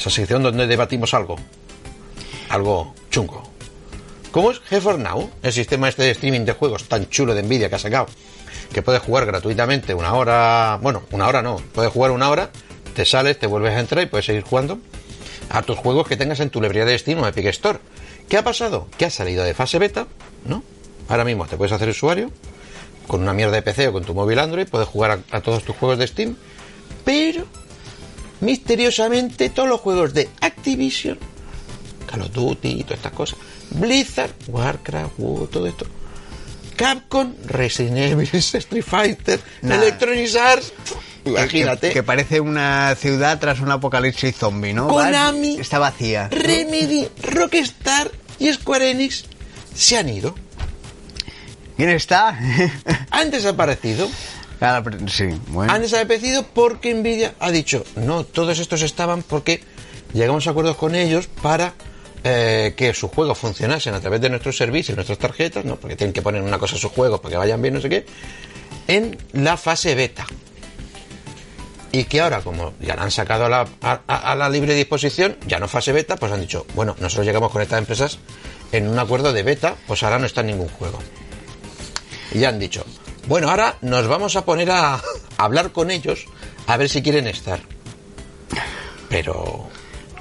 [0.00, 1.36] Esa sección donde debatimos algo.
[2.48, 3.42] Algo chungo.
[4.30, 5.30] ¿Cómo es GeForce Now?
[5.42, 8.06] El sistema este de streaming de juegos tan chulo de Nvidia que ha sacado.
[8.72, 10.78] Que puedes jugar gratuitamente una hora...
[10.80, 11.56] Bueno, una hora no.
[11.74, 12.48] Puedes jugar una hora,
[12.94, 14.78] te sales, te vuelves a entrar y puedes seguir jugando
[15.50, 17.80] a tus juegos que tengas en tu librería de Steam o Epic Store.
[18.26, 18.88] ¿Qué ha pasado?
[18.96, 20.06] Que ha salido de fase beta,
[20.46, 20.62] ¿no?
[21.10, 22.30] Ahora mismo te puedes hacer usuario
[23.06, 25.62] con una mierda de PC o con tu móvil Android, puedes jugar a, a todos
[25.62, 26.36] tus juegos de Steam,
[27.04, 27.44] pero
[28.40, 31.18] misteriosamente todos los juegos de Activision,
[32.06, 33.38] Call of Duty y todas estas cosas,
[33.70, 35.86] Blizzard, Warcraft, WoW, todo esto,
[36.76, 39.40] Capcom, Resident Evil, Street Fighter.
[39.62, 40.72] Electronic Arts,
[41.24, 44.88] imagínate, Que, que parece una ciudad tras un apocalipsis zombie, ¿no?
[44.88, 45.58] Konami.
[45.60, 46.28] Está vacía.
[46.28, 49.24] Remedy, Rockstar y Square Enix
[49.74, 50.34] se han ido,
[51.76, 52.38] ¿Quién está?
[53.10, 54.06] han desaparecido.
[55.48, 55.72] Bueno.
[55.72, 59.62] Han desaparecido porque Nvidia ha dicho, no, todos estos estaban porque
[60.12, 61.74] llegamos a acuerdos con ellos para
[62.22, 65.76] eh, que sus juegos funcionasen a través de nuestros servicios, nuestras tarjetas, ¿no?
[65.76, 67.88] porque tienen que poner una cosa a sus juegos para que vayan bien, no sé
[67.88, 68.04] qué,
[68.86, 70.26] en la fase beta.
[71.92, 75.58] Y que ahora, como ya la han sacado a la, a la libre disposición, ya
[75.58, 78.18] no fase beta, pues han dicho, bueno, nosotros llegamos con estas empresas
[78.70, 81.00] en un acuerdo de beta, pues ahora no está en ningún juego.
[82.32, 82.84] Y ya han dicho,
[83.28, 85.00] bueno, ahora nos vamos a poner a
[85.36, 86.26] hablar con ellos
[86.66, 87.60] a ver si quieren estar.
[89.08, 89.68] Pero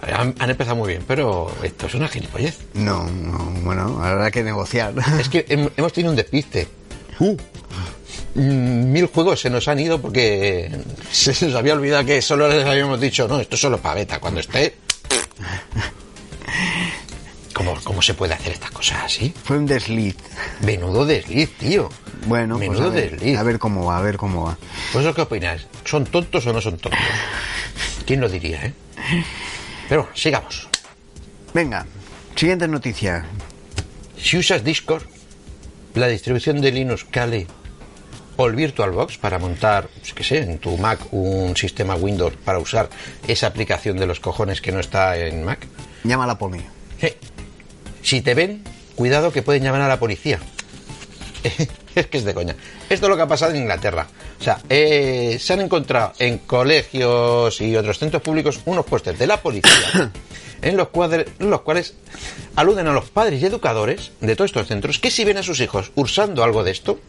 [0.02, 2.58] han, han empezado muy bien, pero esto es una gilipollez.
[2.74, 4.94] No, no, bueno, habrá que negociar.
[5.20, 6.68] Es que hem- hemos tenido un despiste.
[7.20, 7.36] Uh,
[8.36, 10.72] mm, mil juegos se nos han ido porque
[11.12, 14.20] se nos había olvidado que solo les habíamos dicho, no, esto es solo para beta.
[14.20, 14.76] Cuando esté.
[17.60, 19.34] ¿Cómo, ¿Cómo se puede hacer estas cosas así?
[19.44, 20.16] Fue un desliz.
[20.62, 21.90] Menudo desliz, tío.
[22.26, 23.38] Bueno, pues Menudo a ver, desliz.
[23.38, 24.58] a ver cómo va, a ver cómo va.
[24.94, 25.68] ¿Vosotros qué opináis?
[25.84, 26.98] ¿Son tontos o no son tontos?
[28.06, 28.74] ¿Quién lo diría, eh?
[29.90, 30.70] Pero bueno, sigamos.
[31.54, 31.86] Venga,
[32.34, 33.26] siguiente noticia.
[34.18, 35.04] Si usas Discord,
[35.96, 37.46] la distribución de Linux Kali
[38.38, 42.60] o el VirtualBox para montar, pues, qué sé, en tu Mac un sistema Windows para
[42.60, 42.90] usar
[43.28, 45.68] esa aplicación de los cojones que no está en Mac,
[46.06, 46.62] Llámala por mí.
[47.02, 47.18] eh,
[48.10, 48.64] si te ven,
[48.96, 50.40] cuidado que pueden llamar a la policía.
[51.96, 52.56] es que es de coña.
[52.90, 54.08] Esto es lo que ha pasado en Inglaterra.
[54.40, 59.28] O sea, eh, se han encontrado en colegios y otros centros públicos unos pósters de
[59.28, 59.72] la policía
[60.64, 61.94] en los, cuadre- los cuales
[62.56, 65.60] aluden a los padres y educadores de todos estos centros que si ven a sus
[65.60, 67.00] hijos usando algo de esto,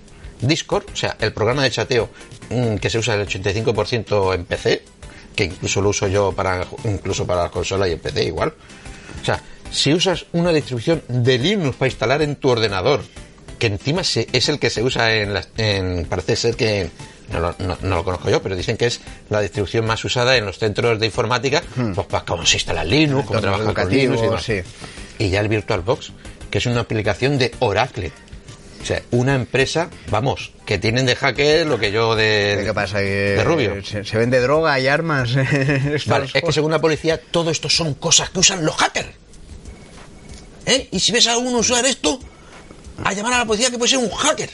[0.43, 2.11] Discord, o sea, el programa de chateo
[2.51, 4.83] mm, que se usa el 85% en PC,
[5.35, 8.53] que incluso lo uso yo para incluso para la consola y en PC igual.
[9.21, 13.03] O sea, si usas una distribución de Linux para instalar en tu ordenador,
[13.59, 16.91] que encima es el que se usa en, las- en parece ser que
[17.33, 20.37] no lo, no- no lo conozco yo, pero dicen que es la distribución más usada
[20.37, 21.63] en los centros de informática,
[21.95, 24.43] pues para cómo se instala Linux, cómo trabaja con Linux y demás.
[25.19, 26.13] Y ya el VirtualBox,
[26.51, 28.11] que es una aplicación de Oracle.
[28.83, 32.99] O sea, una empresa, vamos, que tienen de hacker lo que yo de, ¿Qué pasa?
[33.01, 33.85] De Rubio.
[33.85, 35.35] Se, se vende droga y armas.
[36.07, 39.11] Vale, es que según la policía, todo esto son cosas que usan los hackers.
[40.67, 40.89] ¿Eh?
[40.93, 42.19] Y si ves a uno usar esto,
[43.03, 44.51] a llamar a la policía que puede ser un hacker.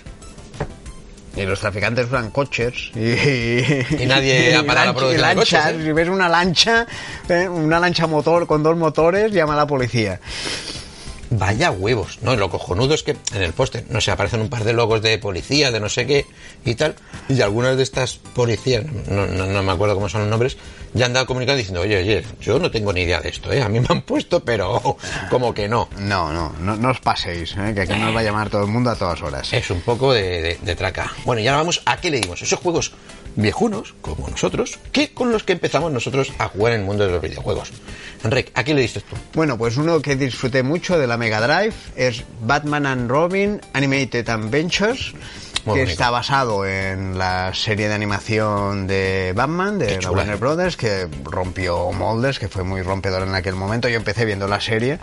[1.37, 5.65] Y los traficantes usan coches y, Y nadie ha parado la producción de lanchas.
[5.65, 5.85] coches, ¿eh?
[5.85, 6.87] Si ves una lancha,
[7.29, 10.21] eh, una lancha motor con dos motores, llama a la policía.
[11.31, 12.19] Vaya huevos.
[12.23, 14.73] No, y lo cojonudo es que en el póster, no sé, aparecen un par de
[14.73, 16.25] logos de policía, de no sé qué
[16.65, 16.95] y tal.
[17.29, 20.57] Y algunas de estas policías, no, no, no me acuerdo cómo son los nombres,
[20.95, 23.61] ya han dado comunicado diciendo, oye, oye, yo no tengo ni idea de esto, ¿eh?
[23.63, 24.97] A mí me han puesto, pero
[25.31, 25.89] como que no.
[25.99, 28.69] No, no, no, no os paséis, eh, que aquí nos va a llamar todo el
[28.71, 29.53] mundo a todas horas.
[29.53, 31.13] Es un poco de, de- de traca.
[31.25, 32.41] Bueno, y ahora vamos a qué le dimos.
[32.41, 32.93] Esos juegos
[33.35, 37.13] viejunos, como nosotros, que con los que empezamos nosotros a jugar en el mundo de
[37.13, 37.71] los videojuegos.
[38.25, 39.17] Enrique, ¿a qué le diste tú?
[39.35, 44.29] Bueno, pues uno que disfruté mucho de la Mega Drive es Batman and Robin Animated
[44.29, 45.13] Adventures,
[45.65, 45.91] Muy que bonito.
[45.91, 50.11] está basado en la serie de animación de Batman, de la.
[50.11, 53.89] Warner Brothers, que rompió moldes, que fue muy rompedor en aquel momento.
[53.89, 54.99] Yo empecé viendo la serie,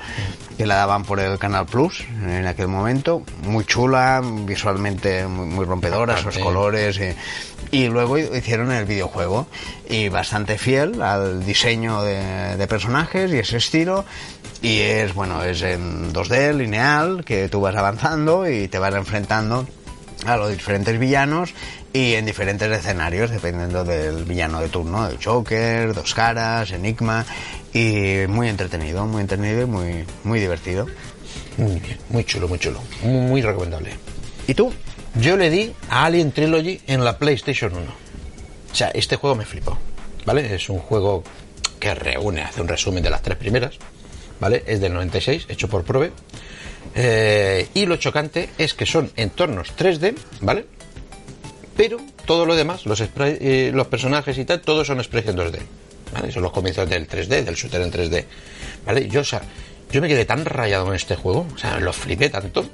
[0.58, 3.24] que la daban por el Canal Plus en aquel momento.
[3.44, 6.98] Muy chula, visualmente muy, muy rompedora, esos colores.
[6.98, 7.14] Y,
[7.74, 9.48] y luego hicieron el videojuego
[9.90, 14.06] y bastante fiel al diseño de, de personajes y ese estilo
[14.62, 19.68] y es bueno es en 2D lineal que tú vas avanzando y te vas enfrentando
[20.28, 21.56] a los diferentes villanos
[21.94, 27.26] y en diferentes escenarios dependiendo del villano de turno el Joker dos caras Enigma
[27.74, 30.86] y muy entretenido muy entretenido y muy muy divertido
[31.58, 32.80] Muy bien, muy chulo, muy chulo.
[33.02, 33.96] Muy, muy recomendable.
[34.48, 34.72] y tú
[35.16, 37.82] Yo le di a Alien Trilogy en la PlayStation 1.
[38.72, 39.78] O sea, este juego me flipó.
[40.26, 40.56] ¿Vale?
[40.56, 41.24] Es un juego
[41.80, 43.76] que reúne, hace un resumen de las tres primeras.
[44.40, 44.64] ¿Vale?
[44.66, 46.12] Es del 96, hecho por Probe.
[46.96, 50.66] Eh, y lo chocante es que son entornos 3D, ¿vale?
[51.78, 55.38] Pero todo lo demás, los, spray- eh, los personajes y tal, todos son sprites en
[55.38, 55.60] 2D.
[56.14, 56.32] ¿Vale?
[56.32, 58.26] Son los comienzos del 3D, del shooter en 3D.
[58.86, 59.08] ¿Vale?
[59.08, 59.42] Yo, o sea,
[59.92, 62.66] yo me quedé tan rayado con este juego, o sea, lo flipé tanto,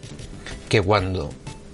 [0.67, 1.29] que cuando.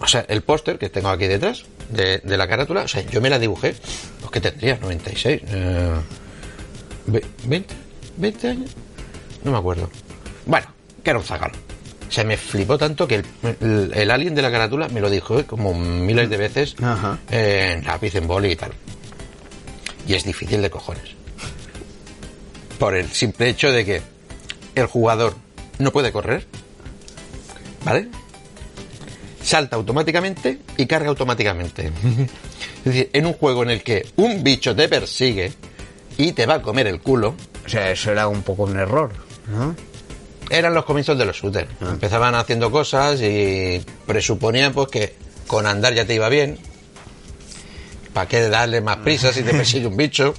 [0.05, 3.19] O sea, el póster que tengo aquí detrás de, de la carátula, o sea, yo
[3.21, 3.75] me la dibujé,
[4.19, 5.91] pues que tendría 96, eh,
[7.07, 7.73] ve- 20,
[8.17, 8.69] 20 años,
[9.43, 9.89] no me acuerdo.
[10.45, 10.67] Bueno,
[11.03, 11.51] que era un zagal.
[12.07, 13.25] O sea, me flipó tanto que el,
[13.61, 17.17] el- el alien de la carátula me lo dijo eh, como miles de veces Ajá.
[17.31, 18.71] eh, en lápiz, en boli y tal.
[20.07, 21.15] Y es difícil de cojones.
[22.77, 24.01] Por el simple hecho de que
[24.75, 25.35] el jugador
[25.79, 26.45] no puede correr,
[27.83, 28.07] ¿vale?
[29.45, 31.91] Salta automáticamente y carga automáticamente.
[32.79, 35.53] es decir, en un juego en el que un bicho te persigue
[36.17, 39.11] y te va a comer el culo, o sea eso era un poco un error
[39.47, 39.75] ¿no?
[40.49, 41.69] eran los comienzos de los shooters.
[41.81, 45.15] Empezaban haciendo cosas y presuponían pues que
[45.47, 46.57] con andar ya te iba bien.
[48.13, 50.33] ¿Para qué darle más prisa si te persigue un bicho?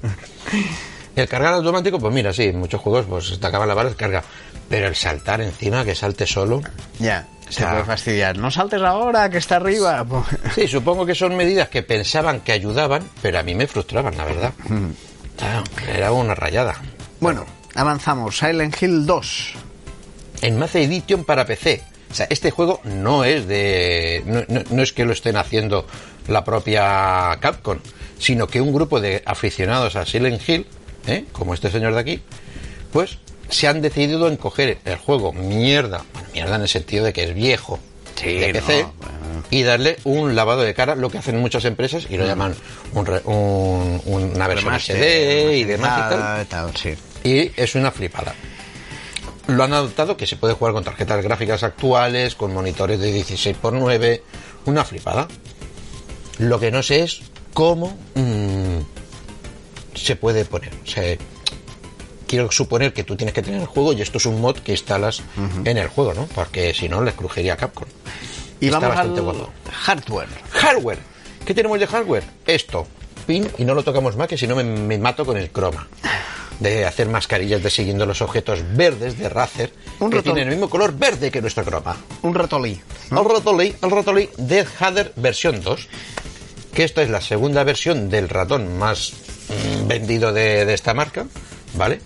[1.14, 4.22] El cargar automático, pues mira, sí, en muchos juegos pues te acaban la bala, carga.
[4.68, 6.60] Pero el saltar encima, que salte solo.
[6.98, 8.36] Ya, se puede fastidiar.
[8.36, 10.04] No saltes ahora, que está arriba.
[10.54, 14.24] Sí, supongo que son medidas que pensaban que ayudaban, pero a mí me frustraban, la
[14.24, 14.52] verdad.
[15.36, 16.74] Claro, era una rayada.
[17.20, 18.38] Bueno, avanzamos.
[18.38, 19.52] Silent Hill 2.
[20.42, 21.82] En Math Edition para PC.
[22.10, 24.22] O sea, este juego no es de.
[24.26, 25.86] No, no- no es que lo estén haciendo
[26.28, 27.78] la propia Capcom,
[28.18, 30.66] sino que un grupo de aficionados a Silent Hill,
[31.06, 31.24] ¿eh?
[31.32, 32.22] como este señor de aquí,
[32.92, 37.12] pues se han decidido en coger el juego mierda, bueno, mierda en el sentido de
[37.12, 37.78] que es viejo,
[38.16, 39.44] Sí, de PC, no, bueno.
[39.50, 42.54] y darle un lavado de cara, lo que hacen muchas empresas, y lo llaman
[42.94, 46.10] un re- un- una versión Remaster, SD y demás y tal.
[46.10, 46.94] remasterizada, tal, sí.
[47.24, 48.34] Y es una flipada.
[49.48, 54.22] Lo han adoptado que se puede jugar con tarjetas gráficas actuales, con monitores de 16x9,
[54.64, 55.28] una flipada.
[56.38, 57.20] Lo que no sé es
[57.54, 58.78] cómo mm,
[59.94, 60.72] se puede poner.
[60.82, 61.16] O sea,
[62.26, 64.72] quiero suponer que tú tienes que tener el juego y esto es un mod que
[64.72, 65.22] instalas
[65.64, 66.26] en el juego, ¿no?
[66.34, 67.88] Porque si no, le crujería a Capcom.
[68.60, 69.50] Y Está vamos al bastante guapo.
[69.70, 70.28] hardware.
[70.50, 70.98] Hardware.
[71.44, 72.24] ¿Qué tenemos de hardware?
[72.46, 72.86] Esto.
[73.26, 75.88] Pin y no lo tocamos más que si no me, me mato con el croma.
[76.60, 80.70] De hacer mascarillas de siguiendo los objetos verdes de Razer Un que tienen el mismo
[80.70, 81.96] color verde que nuestro croma.
[82.22, 82.80] Un ratolí.
[83.10, 85.88] El ratolí, el ratolí Death Hader versión 2.
[86.72, 89.12] Que esta es la segunda versión del ratón más
[89.48, 91.26] mm, vendido de, de esta marca,
[91.74, 92.00] ¿vale?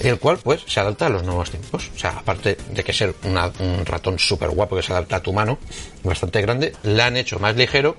[0.00, 1.90] El cual, pues, se adapta a los nuevos tiempos.
[1.94, 5.22] O sea, aparte de que ser una- un ratón súper guapo que se adapta a
[5.22, 5.58] tu mano,
[6.04, 7.96] bastante grande, la han hecho más ligero.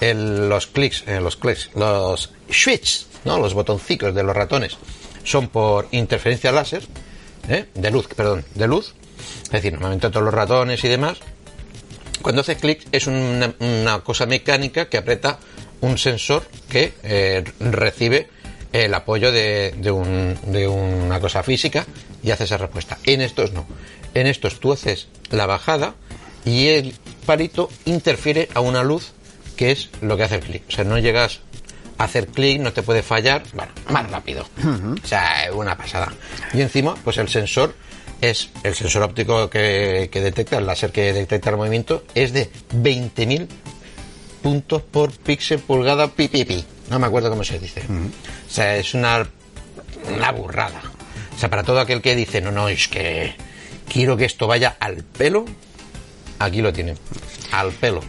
[0.00, 3.38] Los clics, eh, los clics, los switches, ¿no?
[3.38, 4.76] Los botoncicos de los ratones
[5.24, 6.86] son por interferencia láser,
[7.48, 7.66] ¿eh?
[7.74, 8.94] de luz, perdón, de luz.
[9.44, 11.18] Es decir, normalmente todos los ratones y demás
[12.22, 15.38] cuando haces clic es una, una cosa mecánica que aprieta
[15.80, 18.28] un sensor que eh, recibe
[18.84, 21.86] el apoyo de, de un- de una cosa física
[22.22, 22.98] y hace esa respuesta.
[23.04, 23.66] En estos no.
[24.14, 25.94] En estos tú haces la bajada
[26.44, 26.94] y el
[27.26, 29.12] palito interfiere a una luz
[29.56, 30.62] que es lo que hace el clic.
[30.68, 31.40] O sea, no llegas
[31.98, 34.46] a hacer clic, no te puede fallar, bueno, más rápido.
[35.02, 36.12] O sea, una pasada.
[36.52, 37.74] Y encima, pues el sensor
[38.20, 42.50] es el sensor óptico que, que detecta, el láser que detecta el movimiento, es de
[42.74, 43.46] 20.000
[44.42, 46.64] puntos por píxel pulgada pi, pi, pi.
[46.90, 47.82] No me acuerdo cómo se dice.
[47.82, 49.26] O sea, es una,
[50.14, 50.80] una burrada.
[51.34, 53.34] O sea, para todo aquel que dice, no, no, es que
[53.92, 55.44] quiero que esto vaya al pelo,
[56.38, 56.96] aquí lo tienen.
[57.52, 58.02] Al pelo.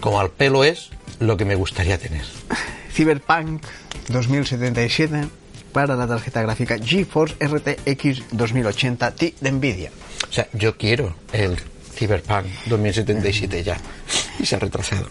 [0.00, 2.24] Como al pelo es lo que me gustaría tener.
[2.92, 3.62] Cyberpunk
[4.08, 5.28] 2077
[5.72, 9.90] para la tarjeta gráfica GeForce RTX 2080 Ti de Nvidia.
[10.28, 11.56] O sea, yo quiero el
[11.94, 13.76] Cyberpunk 2077 ya.
[14.40, 15.08] Y se ha retrasado.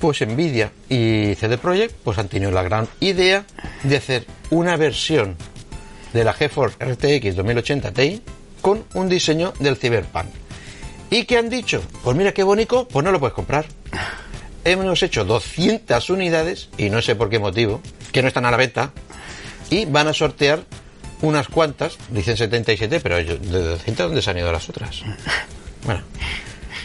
[0.00, 3.44] Pues Nvidia y CD Projekt pues han tenido la gran idea
[3.82, 5.36] de hacer una versión
[6.12, 8.22] de la GeForce RTX 2080 Ti
[8.62, 10.26] con un diseño del Cyberpunk.
[11.10, 11.82] ¿Y qué han dicho?
[12.04, 13.66] Pues mira qué bonito, pues no lo puedes comprar.
[14.64, 17.80] Hemos hecho 200 unidades y no sé por qué motivo,
[18.12, 18.92] que no están a la venta,
[19.70, 20.64] y van a sortear
[21.22, 25.02] unas cuantas, dicen 77, pero yo- de 200 ¿dónde se han ido las otras?
[25.84, 26.02] Bueno,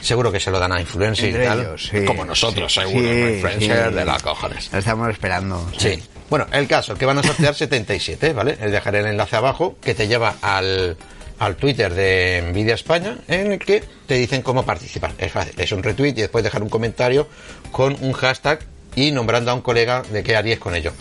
[0.04, 3.08] seguro que se lo dan a influencers y tal, ellos, sí, como nosotros, sí, seguro,
[3.08, 4.70] sí, influencers de la cojones.
[4.72, 5.72] Lo estamos esperando.
[5.78, 6.02] Sí.
[6.30, 8.58] Bueno, el caso, que van a sortear 77, ¿vale?
[8.60, 10.98] Les dejaré el enlace abajo que te lleva al,
[11.40, 15.14] al Twitter de Nvidia España en el que te dicen cómo participar.
[15.18, 17.28] Es fácil, es un retweet y después dejar un comentario
[17.72, 18.60] con un hashtag
[18.96, 20.92] y nombrando a un colega de qué harías con ello.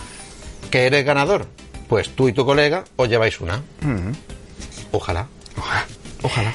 [0.70, 1.46] ¿Que eres ganador?
[1.88, 3.62] Pues tú y tu colega os lleváis una.
[4.92, 5.26] Ojalá.
[6.22, 6.52] Ojalá.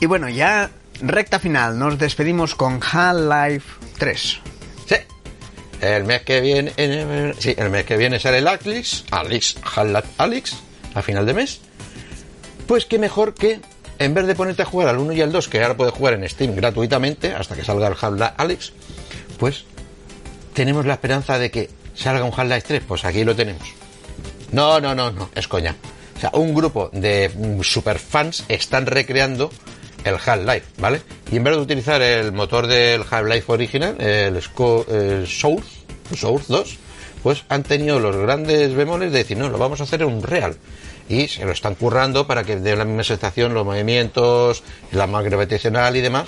[0.00, 3.66] Y bueno, ya recta final, nos despedimos con Half-Life
[3.98, 4.40] 3.
[4.86, 4.96] Sí.
[5.80, 10.08] El mes que viene, eh, sí, el mes que viene sale el Alex, Alex, Half-Life
[10.18, 10.56] Alex,
[10.94, 11.60] a final de mes.
[12.66, 13.60] Pues qué mejor que,
[13.98, 16.14] en vez de ponerte a jugar al 1 y al 2, que ahora puedes jugar
[16.14, 18.72] en Steam gratuitamente hasta que salga el Half-Life Alex,
[19.38, 19.64] pues
[20.52, 22.82] tenemos la esperanza de que salga un Half-Life 3.
[22.86, 23.66] Pues aquí lo tenemos.
[24.52, 25.76] No, no, no, no, es coña.
[26.16, 29.50] O sea, un grupo de mm, superfans están recreando
[30.04, 31.02] el Half-Life, ¿vale?
[31.30, 35.68] Y en vez de utilizar el motor del Half-Life original, el, Sco- el Source,
[36.16, 36.78] Source 2,
[37.22, 40.22] pues han tenido los grandes bemoles de decir, no, lo vamos a hacer en un
[40.22, 40.56] real.
[41.08, 44.62] Y se lo están currando para que dé la misma sensación los movimientos,
[44.92, 46.26] la más gravitacional y demás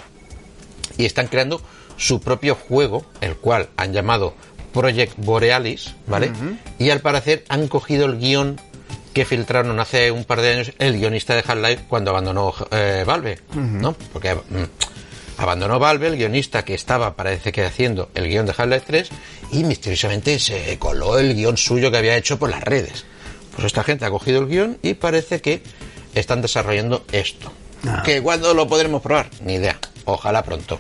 [0.99, 1.63] y están creando
[1.97, 4.35] su propio juego, el cual han llamado
[4.75, 6.33] Project Borealis, ¿vale?
[6.79, 8.61] Y al parecer han cogido el guion
[9.13, 13.41] que filtraron hace un par de años el guionista de Half-Life cuando abandonó eh, Valve,
[13.55, 13.95] ¿no?
[14.13, 14.65] Porque mm,
[15.39, 19.09] abandonó Valve, el guionista que estaba, parece que haciendo el guion de Half-Life 3,
[19.53, 23.05] y misteriosamente se coló el guion suyo que había hecho por las redes.
[23.55, 25.63] Pues esta gente ha cogido el guion y parece que
[26.15, 27.53] están desarrollando esto.
[27.87, 28.03] Ah.
[28.05, 29.29] ¿Que cuándo lo podremos probar?
[29.43, 29.79] Ni idea.
[30.05, 30.79] Ojalá pronto.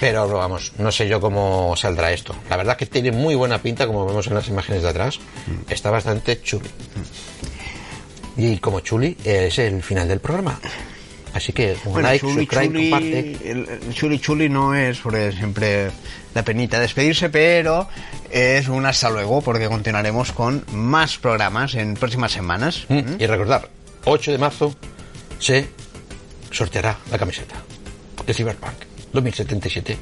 [0.00, 2.34] Pero vamos, no sé yo cómo saldrá esto.
[2.48, 5.18] La verdad es que tiene muy buena pinta, como vemos en las imágenes de atrás.
[5.46, 5.70] Mm.
[5.70, 6.70] Está bastante chuli.
[8.42, 10.58] Y como chuli, es el final del programa.
[11.34, 13.50] Así que un Bueno, like, chuli, subscribe, chuli, comparte.
[13.50, 14.98] el- chuli chuli no es
[15.36, 15.90] siempre
[16.34, 17.86] la penita despedirse, pero
[18.30, 22.86] es un hasta luego porque continuaremos con más programas en próximas semanas.
[22.88, 23.68] Mm, Y recordar,
[24.06, 24.74] 8 de marzo
[25.38, 25.68] se
[26.50, 27.56] sorteará la camiseta
[28.26, 28.74] de Cyberpunk
[29.12, 29.98] 2077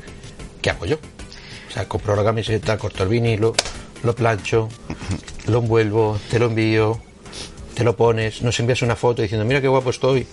[0.62, 0.96] que hago yo.
[1.68, 3.52] O sea, compro la camiseta, corto el vinilo,
[4.04, 4.68] lo plancho,
[5.48, 7.00] lo envuelvo, te lo envío,
[7.78, 10.26] te lo pones, nos envías una foto diciendo, mira qué guapo estoy.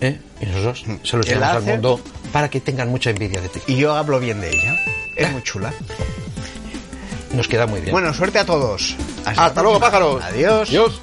[0.00, 0.20] ¿eh?
[0.40, 2.00] Y nosotros se lo El enseñamos al mundo
[2.32, 3.60] para que tengan mucha envidia de ti.
[3.66, 4.76] Y yo hablo bien de ella.
[5.16, 5.74] Es muy chula.
[7.32, 7.90] Nos queda muy bien.
[7.90, 8.94] Bueno, suerte a todos.
[9.24, 10.22] hasta la luego, pájaros.
[10.22, 10.68] Adiós.
[10.68, 11.00] Adiós.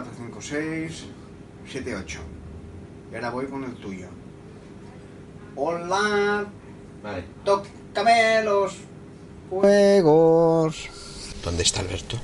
[0.00, 1.04] 4, 5, 6,
[1.70, 2.20] 7, 8.
[3.12, 4.06] Y ahora voy con el tuyo.
[5.56, 6.46] Hola.
[7.02, 7.24] Vale.
[7.44, 8.76] Tócame los
[9.50, 10.88] juegos.
[11.44, 12.16] ¿Dónde está Alberto?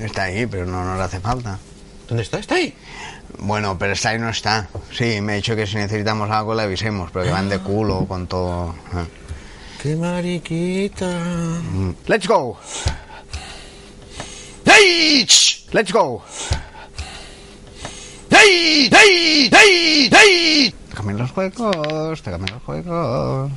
[0.00, 1.58] Está ahí, pero no nos hace falta.
[2.08, 2.38] ¿Dónde está?
[2.38, 2.74] ¿Está ahí?
[3.38, 4.68] Bueno, pero está ahí no está.
[4.90, 8.06] Sí, me ha dicho que si necesitamos algo le avisemos, pero que van de culo
[8.06, 8.74] con todo.
[8.92, 9.04] Ah.
[9.82, 11.06] ¡Qué mariquita!
[11.06, 11.94] Mm.
[12.06, 12.58] Let's go.
[14.64, 15.26] ¡Hey!
[15.72, 16.22] Let's go.
[18.46, 18.90] ¡Hey!
[18.92, 19.50] ¡Hey!
[19.50, 20.10] ¡Hey!
[20.12, 20.74] ¡Hey!
[20.90, 23.50] Tócame los juegos, tócame los juegos.